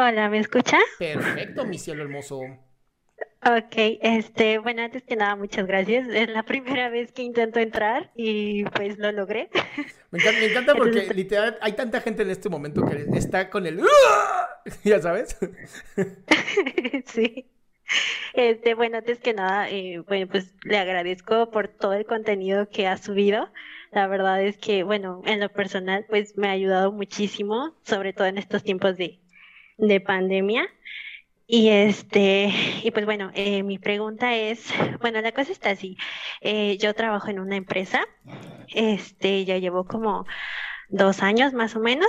Hola, 0.00 0.30
¿me 0.30 0.38
escucha? 0.38 0.78
Perfecto, 0.96 1.64
mi 1.64 1.76
cielo 1.76 2.04
hermoso. 2.04 2.38
Ok, 3.44 3.74
este, 4.00 4.58
bueno, 4.58 4.82
antes 4.82 5.02
que 5.02 5.16
nada, 5.16 5.34
muchas 5.34 5.66
gracias. 5.66 6.06
Es 6.08 6.28
la 6.28 6.42
primera 6.44 6.88
vez 6.88 7.10
que 7.10 7.22
intento 7.22 7.58
entrar 7.58 8.12
y 8.14 8.62
pues 8.66 8.96
lo 8.98 9.10
logré. 9.10 9.50
Me 10.12 10.20
encanta, 10.20 10.38
me 10.38 10.46
encanta 10.46 10.74
porque 10.76 11.12
literal 11.12 11.58
hay 11.60 11.72
tanta 11.72 12.00
gente 12.00 12.22
en 12.22 12.30
este 12.30 12.48
momento 12.48 12.86
que 12.86 13.18
está 13.18 13.50
con 13.50 13.66
el... 13.66 13.80
Ya 14.84 15.00
sabes. 15.00 15.36
Sí. 17.06 17.50
Este, 18.34 18.74
bueno, 18.74 18.98
antes 18.98 19.18
que 19.18 19.34
nada, 19.34 19.68
eh, 19.68 19.98
bueno, 20.06 20.28
pues 20.30 20.54
le 20.62 20.78
agradezco 20.78 21.50
por 21.50 21.66
todo 21.66 21.94
el 21.94 22.06
contenido 22.06 22.68
que 22.68 22.86
ha 22.86 22.98
subido. 22.98 23.50
La 23.90 24.06
verdad 24.06 24.40
es 24.44 24.58
que, 24.58 24.84
bueno, 24.84 25.22
en 25.24 25.40
lo 25.40 25.48
personal, 25.48 26.06
pues 26.08 26.36
me 26.36 26.46
ha 26.46 26.52
ayudado 26.52 26.92
muchísimo, 26.92 27.74
sobre 27.82 28.12
todo 28.12 28.28
en 28.28 28.38
estos 28.38 28.62
tiempos 28.62 28.96
de, 28.96 29.18
de 29.78 30.00
pandemia. 30.00 30.68
Y 31.46 31.70
este, 31.70 32.52
y 32.82 32.90
pues 32.90 33.06
bueno, 33.06 33.30
eh, 33.34 33.62
mi 33.62 33.78
pregunta 33.78 34.36
es, 34.36 34.66
bueno, 35.00 35.20
la 35.22 35.32
cosa 35.32 35.50
está 35.52 35.70
así. 35.70 35.96
Eh, 36.42 36.76
yo 36.78 36.94
trabajo 36.94 37.28
en 37.28 37.40
una 37.40 37.56
empresa, 37.56 38.06
este, 38.68 39.46
ya 39.46 39.56
llevo 39.56 39.86
como 39.86 40.26
dos 40.90 41.22
años 41.22 41.54
más 41.54 41.74
o 41.76 41.80
menos. 41.80 42.08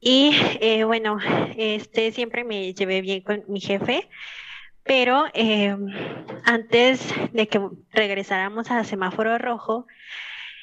Y 0.00 0.32
eh, 0.60 0.84
bueno, 0.84 1.18
este 1.56 2.12
siempre 2.12 2.44
me 2.44 2.72
llevé 2.74 3.00
bien 3.00 3.22
con 3.22 3.44
mi 3.48 3.60
jefe, 3.60 4.08
pero 4.84 5.26
eh, 5.34 5.76
antes 6.44 7.14
de 7.32 7.48
que 7.48 7.60
regresáramos 7.90 8.70
a 8.70 8.84
semáforo 8.84 9.38
rojo, 9.38 9.86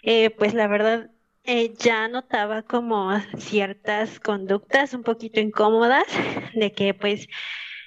eh, 0.03 0.29
pues 0.31 0.53
la 0.53 0.67
verdad 0.67 1.09
eh, 1.45 1.73
ya 1.77 2.07
notaba 2.07 2.63
como 2.63 3.11
ciertas 3.37 4.19
conductas 4.19 4.93
un 4.93 5.03
poquito 5.03 5.39
incómodas 5.39 6.05
de 6.53 6.71
que 6.73 6.93
pues 6.93 7.27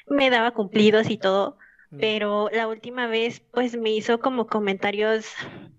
me 0.07 0.31
daba 0.31 0.53
cumplidos 0.53 1.11
y 1.11 1.19
todo, 1.19 1.59
pero 1.99 2.49
la 2.53 2.69
última 2.69 3.07
vez 3.07 3.41
pues 3.53 3.77
me 3.77 3.91
hizo 3.91 4.21
como 4.21 4.47
comentarios 4.47 5.27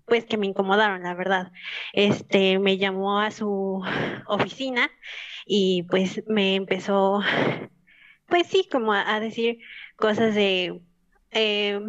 pues 0.06 0.24
que 0.24 0.36
me 0.36 0.46
incomodaron, 0.46 1.02
la 1.02 1.14
verdad. 1.14 1.52
Este 1.92 2.58
me 2.58 2.78
llamó 2.78 3.20
a 3.20 3.30
su 3.30 3.82
oficina 4.26 4.90
y 5.46 5.84
pues 5.84 6.22
me 6.28 6.56
empezó 6.56 7.20
pues 8.26 8.46
sí 8.46 8.68
como 8.70 8.92
a, 8.92 9.14
a 9.14 9.20
decir 9.20 9.58
cosas 9.96 10.34
de 10.34 10.80
eh, 11.32 11.80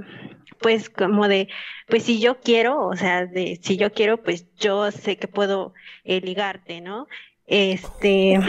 pues 0.59 0.89
como 0.89 1.27
de 1.27 1.47
pues 1.87 2.03
si 2.03 2.19
yo 2.19 2.39
quiero, 2.39 2.85
o 2.87 2.95
sea, 2.95 3.25
de 3.25 3.59
si 3.61 3.77
yo 3.77 3.91
quiero, 3.91 4.21
pues 4.21 4.45
yo 4.57 4.91
sé 4.91 5.17
que 5.17 5.27
puedo 5.27 5.73
eh, 6.03 6.21
ligarte, 6.21 6.81
¿no? 6.81 7.07
Este 7.47 8.39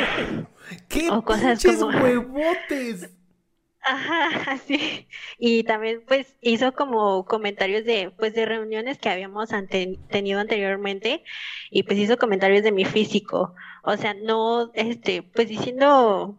¡Qué 0.89 1.11
o 1.11 1.23
cosas 1.25 1.63
como- 1.65 1.87
huevotes! 1.89 3.11
Ajá, 3.85 4.59
sí. 4.59 5.09
Y 5.39 5.65
también 5.65 6.05
pues 6.07 6.37
hizo 6.41 6.73
como 6.73 7.25
comentarios 7.25 7.85
de 7.85 8.13
pues 8.17 8.33
de 8.33 8.47
reuniones 8.47 8.97
que 8.99 9.09
habíamos 9.09 9.53
ante- 9.53 9.99
tenido 10.09 10.39
anteriormente 10.39 11.25
y 11.69 11.83
pues 11.83 11.99
hizo 11.99 12.17
comentarios 12.17 12.63
de 12.63 12.71
mi 12.71 12.85
físico. 12.85 13.55
O 13.83 13.97
sea, 13.97 14.15
no 14.15 14.71
este 14.75 15.25
pues 15.25 15.49
diciendo 15.49 16.39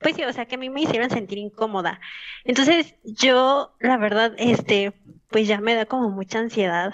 pues 0.00 0.16
sí, 0.16 0.24
o 0.24 0.32
sea, 0.32 0.46
que 0.46 0.56
a 0.56 0.58
mí 0.58 0.70
me 0.70 0.82
hicieron 0.82 1.10
sentir 1.10 1.38
incómoda. 1.38 2.00
Entonces, 2.44 2.94
yo 3.04 3.74
la 3.80 3.96
verdad 3.98 4.34
este 4.38 4.92
pues 5.28 5.46
ya 5.48 5.60
me 5.60 5.74
da 5.74 5.86
como 5.86 6.10
mucha 6.10 6.38
ansiedad 6.40 6.92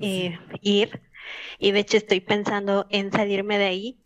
eh, 0.00 0.38
ir 0.60 1.00
y 1.58 1.72
de 1.72 1.80
hecho 1.80 1.96
estoy 1.98 2.20
pensando 2.20 2.86
en 2.90 3.12
salirme 3.12 3.58
de 3.58 3.66
ahí. 3.66 3.98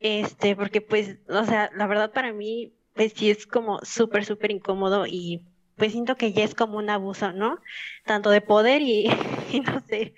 Este, 0.00 0.56
porque 0.56 0.80
pues, 0.80 1.16
o 1.28 1.44
sea, 1.44 1.70
la 1.74 1.86
verdad 1.86 2.12
para 2.12 2.32
mí 2.32 2.74
pues 2.94 3.12
sí 3.16 3.30
es 3.30 3.46
como 3.46 3.80
súper, 3.84 4.24
súper 4.24 4.50
incómodo 4.50 5.06
y 5.06 5.42
pues 5.76 5.92
siento 5.92 6.16
que 6.16 6.32
ya 6.32 6.44
es 6.44 6.54
como 6.54 6.78
un 6.78 6.90
abuso, 6.90 7.32
¿no? 7.32 7.60
Tanto 8.04 8.30
de 8.30 8.40
poder 8.40 8.82
y, 8.82 9.06
y 9.52 9.60
no 9.60 9.80
sé, 9.88 10.14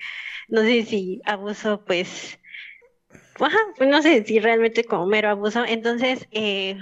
no 0.49 0.63
sé 0.63 0.85
si 0.85 1.21
abuso, 1.27 1.85
pues, 1.85 2.39
ajá, 3.41 3.59
pues 3.77 3.89
no 3.91 4.03
sé 4.03 4.25
si 4.25 4.39
realmente 4.41 4.85
como 4.85 5.07
mero 5.07 5.31
abuso. 5.31 5.65
Entonces, 5.65 6.29
eh, 6.33 6.79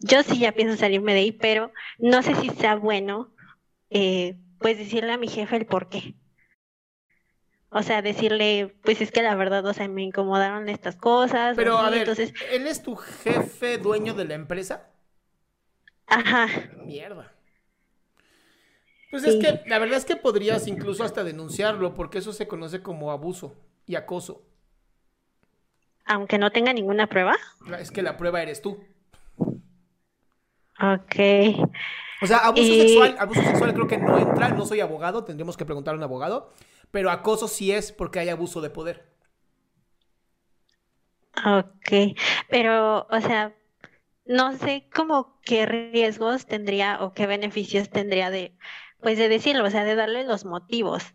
yo 0.00 0.22
sí 0.22 0.38
ya 0.38 0.52
pienso 0.52 0.76
salirme 0.76 1.14
de 1.14 1.20
ahí, 1.20 1.32
pero 1.32 1.72
no 1.98 2.22
sé 2.22 2.34
si 2.36 2.50
sea 2.50 2.76
bueno, 2.76 3.32
eh, 3.90 4.36
pues 4.58 4.78
decirle 4.78 5.12
a 5.12 5.18
mi 5.18 5.28
jefe 5.28 5.56
el 5.56 5.66
por 5.66 5.88
qué. 5.88 6.14
O 7.70 7.82
sea, 7.82 8.00
decirle, 8.00 8.74
pues 8.82 9.00
es 9.02 9.12
que 9.12 9.22
la 9.22 9.34
verdad, 9.34 9.64
o 9.66 9.74
sea, 9.74 9.88
me 9.88 10.02
incomodaron 10.02 10.68
estas 10.70 10.96
cosas. 10.96 11.54
Pero 11.56 11.76
así, 11.76 11.86
a 11.86 11.90
ver, 11.90 11.98
entonces, 12.00 12.32
¿él 12.50 12.66
es 12.66 12.82
tu 12.82 12.96
jefe 12.96 13.76
dueño 13.78 14.14
de 14.14 14.24
la 14.24 14.34
empresa? 14.34 14.90
ajá. 16.06 16.48
Mierda. 16.84 17.32
Pues 19.10 19.22
Sí. 19.22 19.28
es 19.30 19.36
que 19.36 19.68
la 19.68 19.78
verdad 19.78 19.96
es 19.98 20.04
que 20.04 20.16
podrías 20.16 20.66
incluso 20.66 21.04
hasta 21.04 21.24
denunciarlo 21.24 21.94
porque 21.94 22.18
eso 22.18 22.32
se 22.32 22.46
conoce 22.48 22.82
como 22.82 23.10
abuso 23.10 23.54
y 23.86 23.96
acoso. 23.96 24.42
Aunque 26.06 26.38
no 26.38 26.50
tenga 26.50 26.72
ninguna 26.72 27.06
prueba. 27.06 27.36
Es 27.78 27.90
que 27.90 28.02
la 28.02 28.16
prueba 28.16 28.42
eres 28.42 28.62
tú. 28.62 28.82
Ok. 30.80 31.14
O 32.22 32.26
sea, 32.26 32.38
abuso 32.38 32.62
Y- 32.62 32.80
sexual, 32.80 33.16
abuso 33.18 33.42
sexual 33.42 33.74
creo 33.74 33.86
que 33.86 33.98
no 33.98 34.18
entra, 34.18 34.48
no 34.50 34.64
soy 34.66 34.80
abogado, 34.80 35.24
tendríamos 35.24 35.56
que 35.56 35.64
preguntar 35.64 35.94
a 35.94 35.98
un 35.98 36.02
abogado, 36.02 36.52
pero 36.90 37.10
acoso 37.10 37.48
sí 37.48 37.72
es 37.72 37.92
porque 37.92 38.18
hay 38.20 38.28
abuso 38.28 38.60
de 38.60 38.70
poder. 38.70 39.08
Ok, 41.46 42.16
pero, 42.48 43.06
o 43.10 43.20
sea, 43.20 43.54
no 44.26 44.56
sé 44.56 44.88
cómo 44.94 45.38
qué 45.44 45.66
riesgos 45.66 46.46
tendría 46.46 47.02
o 47.02 47.14
qué 47.14 47.26
beneficios 47.26 47.90
tendría 47.90 48.30
de, 48.30 48.56
pues, 49.00 49.18
de 49.18 49.28
decirlo, 49.28 49.64
o 49.64 49.70
sea, 49.70 49.84
de 49.84 49.94
darle 49.94 50.24
los 50.24 50.44
motivos 50.44 51.14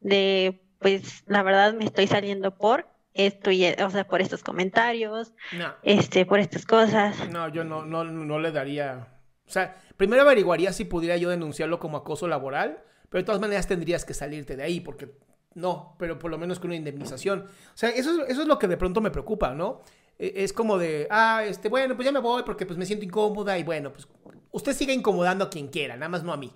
de, 0.00 0.62
pues, 0.78 1.24
la 1.26 1.42
verdad 1.42 1.74
me 1.74 1.84
estoy 1.84 2.06
saliendo 2.06 2.56
por 2.56 2.88
esto 3.16 3.50
y, 3.50 3.66
o 3.66 3.90
sea, 3.90 4.06
por 4.06 4.20
estos 4.20 4.42
comentarios, 4.42 5.32
No, 5.56 5.72
este, 5.82 6.26
por 6.26 6.38
estas 6.40 6.64
cosas. 6.66 7.28
no, 7.30 7.48
yo 7.48 7.64
no, 7.64 7.84
no, 7.84 8.04
no 8.04 8.38
le 8.38 8.52
daría. 8.52 9.08
O 9.46 9.50
sea, 9.50 9.76
primero 9.96 10.22
averiguaría 10.22 10.72
si 10.72 10.84
pudiera 10.84 11.16
yo 11.16 11.30
denunciarlo 11.30 11.78
como 11.78 11.96
acoso 11.98 12.26
laboral, 12.28 12.78
pero 13.08 13.22
de 13.22 13.26
todas 13.26 13.40
maneras 13.40 13.66
tendrías 13.68 14.04
que 14.04 14.14
salirte 14.14 14.56
de 14.56 14.62
ahí 14.64 14.80
porque 14.80 15.10
no, 15.54 15.94
pero 15.98 16.18
por 16.18 16.30
lo 16.30 16.38
menos 16.38 16.58
con 16.58 16.68
una 16.68 16.76
indemnización. 16.76 17.40
O 17.46 17.76
sea, 17.76 17.90
eso, 17.90 18.10
es- 18.22 18.30
eso 18.30 18.42
es 18.42 18.48
lo 18.48 18.58
que 18.58 18.66
de 18.68 18.76
pronto 18.76 19.00
me 19.00 19.10
preocupa, 19.10 19.54
¿no? 19.54 19.80
E- 20.18 20.32
Es 20.44 20.52
como 20.52 20.76
de, 20.78 21.06
ah, 21.10 21.44
este, 21.46 21.68
bueno, 21.68 21.94
pues 21.96 22.04
ya 22.06 22.12
me 22.12 22.18
voy 22.20 22.42
porque 22.42 22.66
pues 22.66 22.78
me 22.78 22.84
siento 22.86 23.04
incómoda 23.04 23.56
y 23.58 23.62
bueno, 23.62 23.92
pues 23.92 24.08
usted 24.50 24.72
siga 24.74 24.92
incomodando 24.92 25.44
a 25.44 25.50
quien 25.50 25.68
quiera, 25.68 25.94
nada 25.96 26.08
más 26.08 26.24
no 26.24 26.32
a 26.32 26.36
mí. 26.36 26.52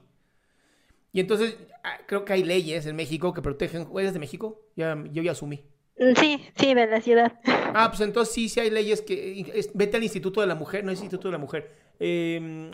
Y 1.13 1.21
entonces 1.21 1.56
ah, 1.83 1.99
creo 2.06 2.25
que 2.25 2.33
hay 2.35 2.45
leyes 2.45 2.87
en 2.87 2.97
México 2.97 3.33
que 3.33 3.43
protegen. 3.43 3.89
¿Eres 3.97 4.13
de 4.13 4.19
México? 4.21 4.61
Ya, 4.77 4.97
yo 5.13 5.23
ya 5.23 5.33
asumí. 5.33 5.65
Mm, 6.00 6.14
Sí, 6.17 6.44
sí, 6.56 6.75
de 6.75 6.87
la 6.87 7.00
ciudad. 7.00 7.32
Ah, 7.73 7.88
pues 7.88 8.00
entonces 8.00 8.35
sí, 8.35 8.49
sí 8.49 8.58
hay 8.58 8.69
leyes 8.69 9.00
que... 9.00 9.70
vete 9.75 9.97
al 9.97 10.02
Instituto 10.02 10.41
de 10.41 10.49
la 10.49 10.56
Mujer, 10.56 10.85
no 10.85 10.91
es 10.91 10.99
Instituto 10.99 11.29
de 11.29 11.32
la 11.32 11.38
Mujer. 11.38 11.70
Eh, 12.00 12.69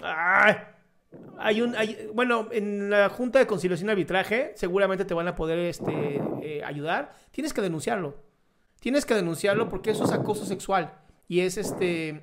hay 1.38 1.60
un... 1.60 1.76
bueno, 2.14 2.48
en 2.50 2.88
la 2.88 3.10
Junta 3.10 3.38
de 3.38 3.46
Conciliación 3.46 3.90
y 3.90 3.92
Arbitraje 3.92 4.52
seguramente 4.54 5.04
te 5.04 5.12
van 5.12 5.28
a 5.28 5.34
poder 5.34 5.58
este, 5.58 6.22
eh, 6.42 6.62
ayudar. 6.64 7.12
Tienes 7.30 7.52
que 7.52 7.60
denunciarlo. 7.60 8.16
Tienes 8.80 9.04
que 9.04 9.14
denunciarlo 9.14 9.68
porque 9.68 9.90
eso 9.90 10.04
es 10.04 10.12
acoso 10.12 10.46
sexual. 10.46 10.94
Y 11.28 11.40
es 11.40 11.58
este... 11.58 12.22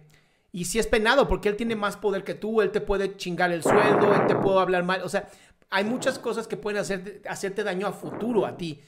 Y 0.51 0.65
si 0.65 0.79
es 0.79 0.87
penado 0.87 1.27
porque 1.27 1.49
él 1.49 1.55
tiene 1.55 1.75
más 1.75 1.95
poder 1.95 2.23
que 2.23 2.33
tú, 2.33 2.61
él 2.61 2.71
te 2.71 2.81
puede 2.81 3.17
chingar 3.17 3.51
el 3.51 3.61
sueldo, 3.61 4.15
él 4.15 4.25
te 4.25 4.35
puede 4.35 4.59
hablar 4.59 4.83
mal. 4.83 5.03
O 5.03 5.09
sea, 5.09 5.29
hay 5.69 5.83
muchas 5.83 6.17
cosas 6.17 6.47
que 6.47 6.57
pueden 6.57 6.79
hacerte, 6.79 7.21
hacerte 7.27 7.63
daño 7.63 7.85
a 7.85 7.91
futuro 7.91 8.47
a 8.47 8.57
ti. 8.57 8.81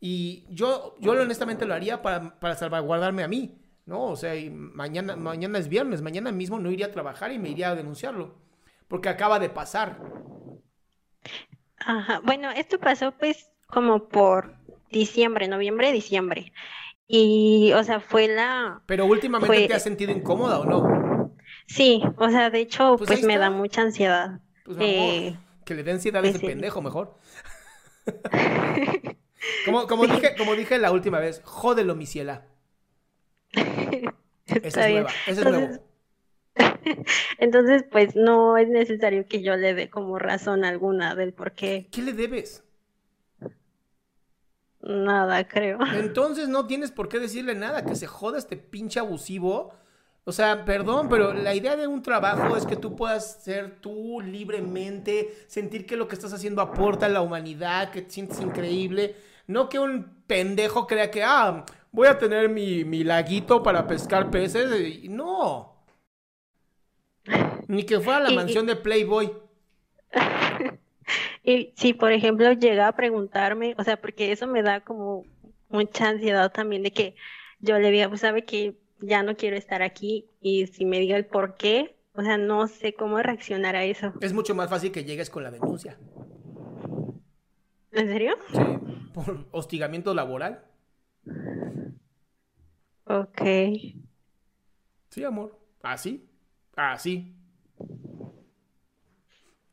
Y 0.00 0.46
yo, 0.48 0.96
yo 0.98 1.12
honestamente 1.12 1.66
lo 1.66 1.74
haría 1.74 2.00
para, 2.02 2.40
para 2.40 2.54
salvaguardarme 2.56 3.22
a 3.22 3.28
mí, 3.28 3.58
¿no? 3.86 4.04
O 4.04 4.16
sea, 4.16 4.34
y 4.34 4.48
mañana, 4.50 5.14
mañana 5.16 5.58
es 5.58 5.68
viernes, 5.68 6.00
mañana 6.02 6.32
mismo 6.32 6.58
no 6.58 6.70
iría 6.70 6.86
a 6.86 6.90
trabajar 6.92 7.32
y 7.32 7.38
me 7.38 7.50
iría 7.50 7.70
a 7.70 7.74
denunciarlo. 7.74 8.34
Porque 8.88 9.08
acaba 9.10 9.38
de 9.38 9.50
pasar. 9.50 9.98
Ajá. 11.78 12.20
Bueno, 12.24 12.50
esto 12.50 12.78
pasó 12.78 13.12
pues 13.12 13.50
como 13.66 14.08
por 14.08 14.54
diciembre, 14.90 15.48
noviembre, 15.48 15.92
diciembre. 15.92 16.52
Y, 17.06 17.72
o 17.74 17.82
sea, 17.84 18.00
fue 18.00 18.28
la... 18.28 18.82
Pero 18.86 19.04
últimamente 19.06 19.54
Fue- 19.54 19.68
te 19.68 19.74
has 19.74 19.82
sentido 19.82 20.12
incómoda 20.12 20.60
o 20.60 20.64
no? 20.64 21.34
Sí, 21.66 22.02
o 22.16 22.28
sea, 22.30 22.50
de 22.50 22.60
hecho, 22.60 22.96
Pues 22.96 23.08
pues, 23.08 23.24
me 23.24 23.36
da 23.38 23.50
mucha 23.50 23.82
ansiedad. 23.82 24.40
Pues 24.64 24.76
amor, 24.78 24.88
Eh, 24.88 25.36
que 25.64 25.74
le 25.74 25.82
den 25.82 25.96
ansiedad 25.96 26.24
a 26.24 26.28
ese 26.28 26.38
pues, 26.38 26.40
sí. 26.40 26.46
pendejo 26.46 26.82
mejor. 26.82 27.18
como, 29.64 29.86
como, 29.86 30.06
dije, 30.06 30.34
como 30.36 30.54
dije 30.56 30.78
la 30.78 30.92
última 30.92 31.18
vez, 31.18 31.40
jódelo, 31.44 31.94
mi 31.94 32.06
ciela. 32.06 32.46
Esa 34.62 34.80
es 34.82 34.86
nueva, 34.86 35.20
ese 35.26 35.42
es 35.42 35.46
Entonces, 35.46 35.48
nuevo. 35.48 35.84
entonces, 37.38 37.84
pues 37.90 38.16
no 38.16 38.56
es 38.56 38.68
necesario 38.68 39.26
que 39.26 39.42
yo 39.42 39.56
le 39.56 39.74
dé 39.74 39.90
como 39.90 40.18
razón 40.18 40.64
alguna 40.64 41.14
del 41.14 41.32
por 41.32 41.52
qué 41.52 41.88
¿Qué 41.90 42.02
le 42.02 42.12
debes? 42.12 42.64
nada, 44.80 45.46
creo. 45.46 45.78
Entonces 45.92 46.48
no 46.48 46.66
tienes 46.66 46.90
por 46.90 47.08
qué 47.08 47.18
decirle 47.18 47.54
nada, 47.54 47.84
que 47.84 47.96
se 47.96 48.06
joda 48.06 48.38
este 48.38 48.56
pinche 48.56 48.98
abusivo. 49.00 49.74
O 50.24 50.32
sea, 50.32 50.64
perdón, 50.64 51.08
pero 51.08 51.32
la 51.32 51.54
idea 51.54 51.76
de 51.76 51.86
un 51.86 52.02
trabajo 52.02 52.56
es 52.56 52.66
que 52.66 52.76
tú 52.76 52.94
puedas 52.94 53.42
ser 53.42 53.80
tú 53.80 54.20
libremente, 54.20 55.34
sentir 55.46 55.86
que 55.86 55.96
lo 55.96 56.08
que 56.08 56.14
estás 56.14 56.32
haciendo 56.32 56.62
aporta 56.62 57.06
a 57.06 57.08
la 57.08 57.22
humanidad, 57.22 57.90
que 57.90 58.02
te 58.02 58.10
sientes 58.10 58.40
increíble. 58.40 59.16
No 59.50 59.68
que 59.68 59.78
un 59.78 60.22
pendejo 60.26 60.86
crea 60.86 61.10
que, 61.10 61.22
ah, 61.24 61.64
voy 61.90 62.06
a 62.06 62.18
tener 62.18 62.48
mi, 62.48 62.84
mi 62.84 63.02
laguito 63.04 63.62
para 63.62 63.86
pescar 63.86 64.30
peces. 64.30 65.04
No. 65.10 65.74
Ni 67.68 67.84
que 67.84 68.00
fuera 68.00 68.20
la 68.20 68.30
Y- 68.30 68.32
y- 68.32 68.36
mansión 68.36 68.66
de 68.66 68.76
Playboy. 68.76 69.32
Y 71.42 71.72
si, 71.76 71.94
por 71.94 72.12
ejemplo, 72.12 72.52
llega 72.52 72.86
a 72.86 72.92
preguntarme, 72.94 73.74
o 73.78 73.82
sea, 73.82 74.00
porque 74.00 74.30
eso 74.30 74.46
me 74.46 74.62
da 74.62 74.80
como 74.82 75.24
mucha 75.68 76.08
ansiedad 76.08 76.52
también 76.52 76.82
de 76.82 76.92
que 76.92 77.16
yo 77.60 77.78
le 77.78 77.90
diga, 77.90 78.08
pues 78.08 78.20
sabe 78.20 78.44
que 78.44 78.76
ya 79.00 79.22
no 79.22 79.34
quiero 79.36 79.56
estar 79.56 79.82
aquí 79.82 80.26
y 80.40 80.66
si 80.68 80.84
me 80.84 81.00
diga 81.00 81.16
el 81.16 81.24
por 81.26 81.56
qué, 81.56 81.96
o 82.14 82.22
sea, 82.22 82.36
no 82.36 82.68
sé 82.68 82.92
cómo 82.94 83.18
reaccionar 83.22 83.74
a 83.74 83.84
eso. 83.84 84.12
Es 84.20 84.32
mucho 84.34 84.54
más 84.54 84.68
fácil 84.70 84.92
que 84.92 85.04
llegues 85.04 85.30
con 85.30 85.42
la 85.42 85.50
denuncia. 85.50 85.96
¿En 87.92 88.08
serio? 88.08 88.36
Sí, 88.46 88.80
por 89.12 89.48
hostigamiento 89.52 90.14
laboral. 90.14 90.64
Ok. 93.04 93.42
Sí, 95.10 95.24
amor. 95.24 95.58
Así. 95.82 96.28
Así. 96.76 97.36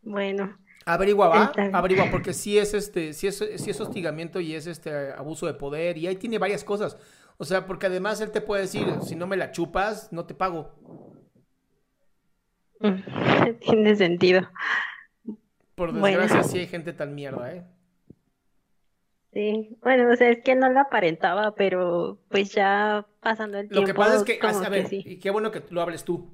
Bueno, 0.02 0.58
Averigua, 0.86 1.28
va. 1.28 1.60
Averigua, 1.74 2.10
porque 2.10 2.34
sí 2.34 2.58
es 2.58 2.74
este, 2.74 3.14
sí 3.14 3.28
es, 3.28 3.38
sí 3.58 3.70
es 3.70 3.82
hostigamiento 3.82 4.40
y 4.40 4.56
es 4.56 4.68
este 4.68 5.12
abuso 5.12 5.46
de 5.46 5.54
poder. 5.54 5.98
Y 5.98 6.08
ahí 6.08 6.16
tiene 6.16 6.38
varias 6.40 6.64
cosas. 6.64 6.98
O 7.38 7.44
sea, 7.46 7.66
porque 7.66 7.88
además 7.88 8.22
él 8.22 8.32
te 8.32 8.42
puede 8.42 8.62
decir, 8.64 8.88
si 9.02 9.16
no 9.16 9.28
me 9.28 9.38
la 9.38 9.52
chupas, 9.52 10.12
no 10.14 10.26
te 10.26 10.34
pago. 10.34 10.74
mm, 12.80 13.04
tiene 13.60 13.96
sentido. 13.96 14.48
Por 15.76 15.94
Bueno. 15.94 16.28
desgracia, 16.28 16.44
sí 16.44 16.58
hay 16.60 16.68
gente 16.68 16.92
tan 16.94 17.16
mierda, 17.16 17.54
¿eh? 17.54 17.66
Sí, 19.34 19.78
bueno, 19.82 20.12
o 20.12 20.16
sea, 20.16 20.30
es 20.32 20.44
que 20.44 20.56
no 20.56 20.70
lo 20.70 20.80
aparentaba, 20.80 21.54
pero 21.56 22.20
pues 22.30 22.52
ya 22.54 23.06
pasando 23.22 23.58
el 23.60 23.70
Lo 23.70 23.84
que 23.84 23.94
tiempo, 23.94 24.02
pasa 24.02 24.16
es 24.16 24.24
que, 24.24 24.40
a 24.42 24.70
que 24.70 24.70
ver, 24.70 24.88
sí. 24.88 25.04
y 25.06 25.20
qué 25.20 25.30
bueno 25.30 25.52
que 25.52 25.64
lo 25.70 25.82
hables 25.82 26.04
tú. 26.04 26.34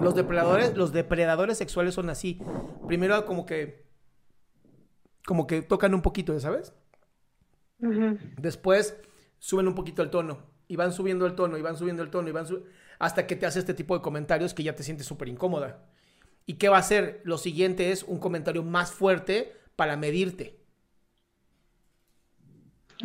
Los 0.00 0.14
depredadores, 0.14 0.76
los 0.76 0.92
depredadores 0.92 1.58
sexuales 1.58 1.94
son 1.94 2.10
así. 2.10 2.40
Primero 2.88 3.24
como 3.26 3.46
que, 3.46 3.86
como 5.26 5.46
que 5.46 5.62
tocan 5.62 5.94
un 5.94 6.02
poquito, 6.02 6.32
¿ya 6.32 6.40
¿sabes? 6.40 6.72
Después 8.36 8.96
suben 9.38 9.68
un 9.68 9.74
poquito 9.74 10.02
el 10.02 10.10
tono 10.10 10.38
y 10.68 10.76
van 10.76 10.92
subiendo 10.92 11.26
el 11.26 11.34
tono 11.34 11.56
y 11.58 11.62
van 11.62 11.76
subiendo 11.76 12.02
el 12.02 12.10
tono 12.10 12.28
y 12.28 12.32
van 12.32 12.46
su- 12.46 12.64
hasta 12.98 13.26
que 13.26 13.36
te 13.36 13.46
hace 13.46 13.58
este 13.58 13.74
tipo 13.74 13.94
de 13.96 14.02
comentarios 14.02 14.54
que 14.54 14.62
ya 14.62 14.74
te 14.74 14.82
sientes 14.82 15.06
súper 15.06 15.28
incómoda. 15.28 15.84
¿Y 16.46 16.54
qué 16.54 16.68
va 16.68 16.76
a 16.76 16.80
hacer? 16.80 17.20
Lo 17.24 17.38
siguiente 17.38 17.90
es 17.92 18.02
un 18.04 18.18
comentario 18.20 18.62
más 18.62 18.92
fuerte 18.92 19.54
para 19.76 19.96
medirte. 19.96 20.60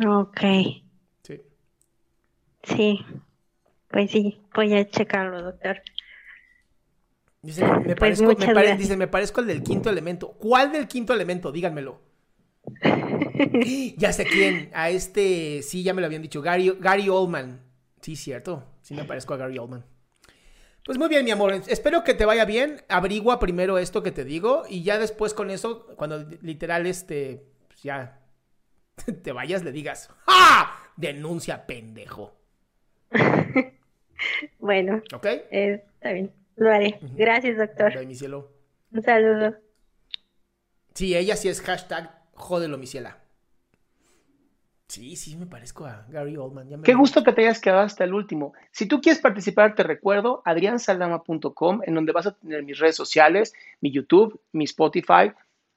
Ok, 0.06 0.40
Sí. 1.22 1.40
sí, 2.64 3.04
pues 3.88 4.10
sí, 4.10 4.40
voy 4.54 4.74
a 4.74 4.88
checarlo, 4.88 5.42
doctor. 5.42 5.82
Dice, 7.42 7.64
me 7.66 7.96
Pues 7.96 7.96
parezco, 8.20 8.26
me 8.38 8.54
pare- 8.54 8.76
dice, 8.76 8.96
me 8.96 9.08
parezco 9.08 9.40
al 9.40 9.48
del 9.48 9.62
quinto 9.62 9.90
elemento. 9.90 10.28
¿Cuál 10.32 10.70
del 10.72 10.86
quinto 10.86 11.12
elemento? 11.12 11.50
Díganmelo. 11.50 12.00
ya 13.96 14.12
sé 14.12 14.24
quién. 14.24 14.70
A 14.74 14.90
este, 14.90 15.62
sí, 15.62 15.82
ya 15.82 15.92
me 15.92 16.00
lo 16.00 16.06
habían 16.06 16.22
dicho. 16.22 16.40
Gary, 16.40 16.72
Gary 16.78 17.08
Oldman. 17.08 17.60
Sí, 18.00 18.14
cierto. 18.16 18.64
Sí, 18.82 18.94
me 18.94 19.04
parezco 19.04 19.34
a 19.34 19.36
Gary 19.38 19.58
Oldman. 19.58 19.84
Pues 20.84 20.98
muy 20.98 21.08
bien, 21.08 21.24
mi 21.24 21.30
amor. 21.32 21.52
Espero 21.66 22.02
que 22.04 22.14
te 22.14 22.24
vaya 22.24 22.44
bien. 22.44 22.82
Averigua 22.88 23.38
primero 23.40 23.76
esto 23.78 24.02
que 24.04 24.12
te 24.12 24.24
digo. 24.24 24.62
Y 24.68 24.82
ya 24.84 24.98
después 24.98 25.34
con 25.34 25.50
eso, 25.50 25.86
cuando 25.96 26.24
literal, 26.42 26.86
este, 26.86 27.44
pues 27.68 27.82
ya 27.82 28.20
te 29.22 29.32
vayas, 29.32 29.62
le 29.64 29.72
digas, 29.72 30.10
¡Ah! 30.26 30.78
Denuncia, 30.96 31.66
pendejo. 31.66 32.36
Bueno, 34.60 35.02
¿Ok? 35.12 35.26
eh, 35.26 35.84
está 35.94 36.12
bien, 36.12 36.32
lo 36.54 36.70
haré. 36.70 37.00
Gracias, 37.16 37.56
doctor. 37.56 37.92
Bye, 37.92 38.06
mi 38.06 38.14
cielo. 38.14 38.52
Un 38.92 39.02
saludo. 39.02 39.56
Sí, 40.94 41.16
ella 41.16 41.34
sí 41.34 41.48
es 41.48 41.60
hashtag 41.60 42.08
jódelo, 42.34 42.78
mi 42.78 42.86
ciela. 42.86 43.18
Sí, 44.86 45.16
sí, 45.16 45.36
me 45.36 45.46
parezco 45.46 45.86
a 45.86 46.06
Gary 46.10 46.36
Oldman. 46.36 46.68
ya 46.68 46.76
me 46.76 46.82
Qué 46.84 46.94
gusto 46.94 47.24
que 47.24 47.32
te 47.32 47.40
hayas 47.40 47.60
quedado 47.60 47.80
hasta 47.80 48.04
el 48.04 48.12
último. 48.12 48.52
Si 48.70 48.86
tú 48.86 49.00
quieres 49.00 49.20
participar, 49.22 49.74
te 49.74 49.82
recuerdo 49.82 50.42
adriansaldama.com, 50.44 51.80
en 51.86 51.94
donde 51.94 52.12
vas 52.12 52.26
a 52.26 52.34
tener 52.36 52.62
mis 52.62 52.78
redes 52.78 52.94
sociales, 52.94 53.54
mi 53.80 53.90
YouTube, 53.90 54.38
mi 54.52 54.64
Spotify, 54.64 55.32